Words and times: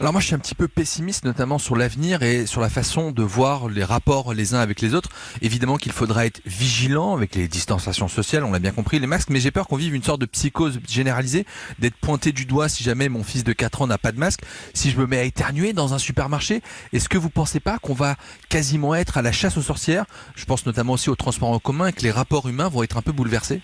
Alors 0.00 0.12
moi 0.12 0.20
je 0.20 0.26
suis 0.26 0.34
un 0.34 0.38
petit 0.40 0.56
peu 0.56 0.66
pessimiste 0.66 1.24
notamment 1.24 1.58
sur 1.58 1.76
l'avenir 1.76 2.22
et 2.22 2.46
sur 2.46 2.60
la 2.60 2.68
façon 2.68 3.12
de 3.12 3.22
voir 3.22 3.68
les 3.68 3.84
rapports 3.84 4.34
les 4.34 4.54
uns 4.54 4.58
avec 4.58 4.80
les 4.80 4.94
autres. 4.94 5.10
Évidemment 5.40 5.76
qu'il 5.76 5.92
faudra 5.92 6.26
être 6.26 6.40
vigilant 6.46 7.14
avec 7.14 7.36
les 7.36 7.46
distanciations 7.46 8.08
sociales, 8.08 8.42
on 8.44 8.52
l'a 8.52 8.58
bien 8.58 8.72
compris, 8.72 8.98
les 8.98 9.06
masques, 9.06 9.30
mais 9.30 9.38
j'ai 9.38 9.52
peur 9.52 9.68
qu'on 9.68 9.76
vive 9.76 9.94
une 9.94 10.02
sorte 10.02 10.20
de 10.20 10.26
psychose 10.26 10.80
généralisée, 10.88 11.46
d'être 11.78 11.96
pointé 11.96 12.32
du 12.32 12.44
doigt 12.44 12.68
si 12.68 12.82
jamais 12.82 13.08
mon 13.08 13.22
fils 13.22 13.44
de 13.44 13.52
4 13.52 13.82
ans 13.82 13.86
n'a 13.86 13.98
pas 13.98 14.10
de 14.10 14.18
masque, 14.18 14.40
si 14.72 14.90
je 14.90 14.98
me 14.98 15.06
mets 15.06 15.18
à 15.18 15.24
éternuer 15.24 15.72
dans 15.72 15.94
un 15.94 15.98
supermarché. 15.98 16.60
Est-ce 16.92 17.08
que 17.08 17.18
vous 17.18 17.30
pensez 17.30 17.60
pas 17.60 17.78
qu'on 17.78 17.94
va 17.94 18.16
quasiment 18.48 18.94
être 18.94 19.16
à 19.16 19.22
la 19.22 19.32
chasse 19.32 19.56
aux 19.56 19.62
sorcières? 19.62 20.06
Je 20.34 20.44
pense 20.44 20.66
notamment 20.66 20.94
aussi 20.94 21.08
au 21.08 21.16
transport 21.16 21.50
en 21.50 21.60
commun 21.60 21.86
et 21.88 21.92
que 21.92 22.02
les 22.02 22.10
rapports 22.10 22.48
humains 22.48 22.68
vont 22.68 22.82
être 22.82 22.96
un 22.96 23.02
peu 23.02 23.12
bouleversés 23.12 23.60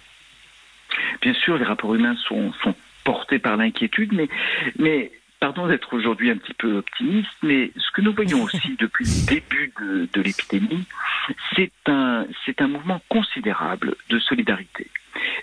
Bien 1.22 1.34
sûr, 1.34 1.58
les 1.58 1.64
rapports 1.64 1.94
humains 1.94 2.16
sont, 2.28 2.52
sont 2.62 2.74
portés 3.04 3.38
par 3.38 3.56
l'inquiétude, 3.56 4.12
mais, 4.12 4.28
mais 4.78 5.10
pardon 5.40 5.66
d'être 5.66 5.94
aujourd'hui 5.94 6.30
un 6.30 6.36
petit 6.36 6.54
peu 6.54 6.76
optimiste, 6.76 7.30
mais 7.42 7.72
ce 7.76 7.90
que 7.92 8.02
nous 8.02 8.12
voyons 8.12 8.42
aussi 8.44 8.76
depuis 8.78 9.04
le 9.04 9.26
début 9.26 9.72
de, 9.80 10.08
de 10.12 10.20
l'épidémie, 10.20 10.84
c'est 11.56 11.72
un, 11.86 12.26
c'est 12.44 12.60
un 12.60 12.68
mouvement 12.68 13.00
considérable 13.08 13.96
de 14.08 14.18
solidarité 14.18 14.86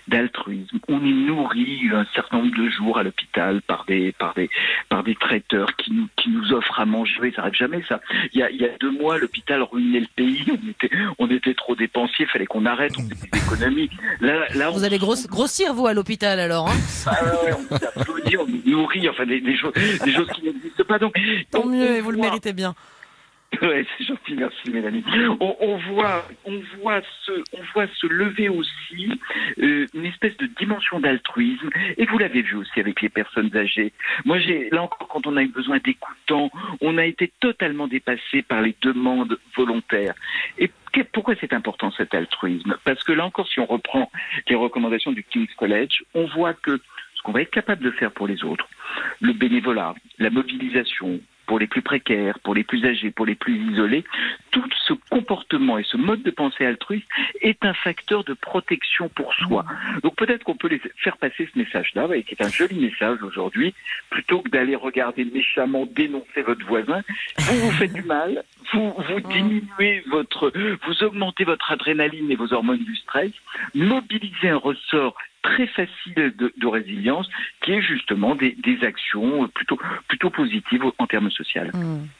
d'altruisme. 0.08 0.78
On 0.88 0.98
est 1.04 1.12
nourri 1.12 1.82
un 1.92 2.06
certain 2.14 2.38
nombre 2.38 2.56
de 2.56 2.68
jours 2.70 2.98
à 2.98 3.02
l'hôpital 3.02 3.62
par 3.62 3.84
des, 3.86 4.12
par 4.12 4.34
des, 4.34 4.48
par 4.88 5.02
des 5.04 5.14
traiteurs 5.14 5.74
qui 5.76 5.92
nous, 5.92 6.08
qui 6.16 6.30
nous 6.30 6.52
offrent 6.52 6.80
à 6.80 6.86
manger. 6.86 7.30
Ça 7.36 7.42
n'arrive 7.42 7.54
jamais, 7.54 7.82
ça. 7.88 8.00
Il 8.32 8.40
y 8.40 8.42
a, 8.42 8.50
il 8.50 8.60
y 8.60 8.64
a 8.64 8.70
deux 8.80 8.90
mois, 8.90 9.18
l'hôpital 9.18 9.62
ruinait 9.62 10.00
le 10.00 10.06
pays. 10.16 10.44
On 10.50 10.68
était, 10.70 10.90
on 11.18 11.30
était 11.30 11.54
trop 11.54 11.74
dépensiers. 11.76 12.24
Il 12.26 12.30
fallait 12.30 12.46
qu'on 12.46 12.66
arrête. 12.66 12.92
On 12.98 13.02
faisait 13.02 13.14
des 13.32 13.38
économies. 13.38 13.90
Là, 14.20 14.46
là, 14.54 14.70
Vous 14.70 14.84
allez 14.84 14.98
grosse- 14.98 15.26
grossir, 15.28 15.74
vous, 15.74 15.86
à 15.86 15.92
l'hôpital, 15.94 16.40
alors. 16.40 16.68
Hein 16.68 16.76
Ah 17.06 17.44
ouais, 17.44 17.52
on 17.52 17.62
nous 17.62 17.76
applaudit, 18.00 18.36
on 18.36 18.46
nourrit. 18.70 19.08
Enfin, 19.08 19.26
des, 19.26 19.40
des 19.40 19.56
choses, 19.56 19.72
des 19.74 20.12
choses 20.12 20.28
qui 20.34 20.42
n'existent 20.44 20.84
pas. 20.84 20.98
Donc, 20.98 21.14
Tant 21.50 21.66
mieux, 21.66 21.96
et 21.96 22.00
vous 22.00 22.10
le 22.10 22.18
méritez 22.18 22.52
bien. 22.52 22.74
Ouais, 23.62 23.84
c'est 23.96 24.04
gentil, 24.04 24.34
merci 24.34 24.70
Mélanie. 24.70 25.04
On, 25.40 25.76
voit, 25.76 26.28
on 26.44 26.60
voit 26.76 27.00
se, 27.24 27.32
on 27.52 27.62
voit 27.74 27.86
se 27.88 28.06
lever 28.06 28.48
aussi 28.48 29.10
euh, 29.58 29.86
une 29.94 30.04
espèce 30.06 30.36
de 30.36 30.46
dimension 30.58 31.00
d'altruisme. 31.00 31.70
Et 31.96 32.04
vous 32.06 32.18
l'avez 32.18 32.42
vu 32.42 32.56
aussi 32.56 32.78
avec 32.78 33.00
les 33.00 33.08
personnes 33.08 33.54
âgées. 33.56 33.92
Moi, 34.24 34.38
j'ai 34.38 34.68
là 34.70 34.82
encore, 34.82 35.08
quand 35.08 35.26
on 35.26 35.36
a 35.36 35.42
eu 35.42 35.48
besoin 35.48 35.78
d'écoutants, 35.78 36.50
on 36.80 36.98
a 36.98 37.04
été 37.04 37.32
totalement 37.40 37.88
dépassé 37.88 38.42
par 38.42 38.60
les 38.60 38.76
demandes 38.82 39.38
volontaires. 39.56 40.14
Et 40.58 40.70
pourquoi 41.12 41.34
c'est 41.40 41.52
important 41.52 41.90
cet 41.92 42.14
altruisme? 42.14 42.76
Parce 42.84 43.02
que 43.04 43.12
là 43.12 43.24
encore, 43.24 43.48
si 43.48 43.60
on 43.60 43.66
reprend 43.66 44.10
les 44.48 44.56
recommandations 44.56 45.12
du 45.12 45.24
King's 45.24 45.52
College, 45.54 46.02
on 46.14 46.26
voit 46.26 46.54
que 46.54 46.80
ce 47.14 47.22
qu'on 47.22 47.32
va 47.32 47.42
être 47.42 47.50
capable 47.50 47.82
de 47.82 47.90
faire 47.90 48.12
pour 48.12 48.26
les 48.26 48.44
autres, 48.44 48.68
le 49.20 49.32
bénévolat, 49.32 49.94
la 50.18 50.30
mobilisation 50.30 51.20
pour 51.48 51.58
les 51.58 51.66
plus 51.66 51.82
précaires, 51.82 52.38
pour 52.40 52.54
les 52.54 52.62
plus 52.62 52.84
âgés, 52.84 53.10
pour 53.10 53.24
les 53.24 53.34
plus 53.34 53.56
isolés, 53.72 54.04
tout 54.50 54.68
ce 54.86 54.92
comportement 55.10 55.78
et 55.78 55.82
ce 55.82 55.96
mode 55.96 56.22
de 56.22 56.30
pensée 56.30 56.66
altruiste 56.66 57.08
est 57.40 57.64
un 57.64 57.72
facteur 57.72 58.22
de 58.22 58.34
protection 58.34 59.08
pour 59.08 59.32
soi. 59.34 59.64
Donc 60.02 60.14
peut-être 60.16 60.44
qu'on 60.44 60.56
peut 60.56 60.68
faire 60.96 61.16
passer 61.16 61.48
ce 61.52 61.58
message-là, 61.58 62.06
ouais, 62.06 62.22
qui 62.22 62.34
est 62.34 62.44
un 62.44 62.50
joli 62.50 62.78
message 62.78 63.22
aujourd'hui, 63.22 63.74
plutôt 64.10 64.42
que 64.42 64.50
d'aller 64.50 64.76
regarder 64.76 65.24
méchamment 65.24 65.86
dénoncer 65.86 66.42
votre 66.42 66.64
voisin. 66.66 67.02
Vous 67.38 67.56
vous 67.56 67.72
faites 67.72 67.94
du 67.94 68.02
mal, 68.02 68.44
vous, 68.74 68.94
vous 69.08 69.20
diminuez 69.20 70.04
votre, 70.10 70.52
vous 70.86 71.02
augmentez 71.02 71.44
votre 71.44 71.72
adrénaline 71.72 72.30
et 72.30 72.36
vos 72.36 72.52
hormones 72.52 72.84
du 72.84 72.94
stress, 72.96 73.32
mobilisez 73.74 74.50
un 74.50 74.58
ressort 74.58 75.16
très 75.48 75.66
facile 75.66 76.34
de, 76.36 76.66
résilience 76.66 77.28
qui 77.62 77.72
est 77.72 77.80
justement 77.80 78.34
des, 78.34 78.54
des 78.62 78.84
actions 78.84 79.48
plutôt, 79.48 79.78
plutôt 80.06 80.30
positives 80.30 80.84
en 80.98 81.06
termes 81.06 81.30
sociaux. 81.30 81.62
Hmm. 81.72 82.06